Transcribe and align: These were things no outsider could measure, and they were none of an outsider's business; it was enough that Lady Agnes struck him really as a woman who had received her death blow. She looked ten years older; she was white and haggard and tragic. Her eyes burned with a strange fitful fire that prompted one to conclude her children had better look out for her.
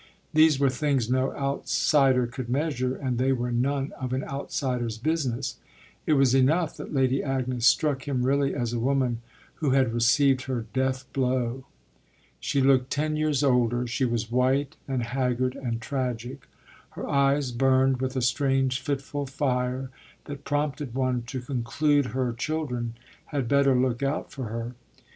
These 0.33 0.59
were 0.59 0.71
things 0.71 1.11
no 1.11 1.31
outsider 1.35 2.25
could 2.25 2.49
measure, 2.49 2.95
and 2.95 3.19
they 3.19 3.31
were 3.31 3.51
none 3.51 3.93
of 4.01 4.13
an 4.13 4.23
outsider's 4.23 4.97
business; 4.97 5.57
it 6.07 6.13
was 6.13 6.33
enough 6.33 6.75
that 6.77 6.91
Lady 6.91 7.21
Agnes 7.21 7.67
struck 7.67 8.07
him 8.07 8.23
really 8.25 8.55
as 8.55 8.73
a 8.73 8.79
woman 8.79 9.21
who 9.57 9.69
had 9.77 9.93
received 9.93 10.45
her 10.45 10.65
death 10.73 11.05
blow. 11.13 11.65
She 12.39 12.61
looked 12.61 12.89
ten 12.89 13.15
years 13.15 13.43
older; 13.43 13.85
she 13.85 14.05
was 14.05 14.31
white 14.31 14.75
and 14.87 15.03
haggard 15.03 15.55
and 15.55 15.79
tragic. 15.79 16.47
Her 16.97 17.07
eyes 17.07 17.51
burned 17.51 18.01
with 18.01 18.15
a 18.15 18.23
strange 18.23 18.79
fitful 18.81 19.27
fire 19.27 19.91
that 20.25 20.43
prompted 20.45 20.95
one 20.95 21.21
to 21.27 21.41
conclude 21.41 22.07
her 22.07 22.33
children 22.33 22.95
had 23.25 23.47
better 23.47 23.75
look 23.75 24.01
out 24.01 24.31
for 24.31 24.45
her. 24.45 24.73